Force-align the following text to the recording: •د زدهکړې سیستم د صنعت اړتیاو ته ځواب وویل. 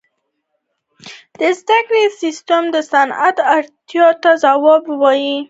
•د 1.39 1.41
زدهکړې 1.59 2.03
سیستم 2.21 2.63
د 2.75 2.77
صنعت 2.91 3.37
اړتیاو 3.55 4.13
ته 4.23 4.31
ځواب 4.43 4.81
وویل. 4.87 5.39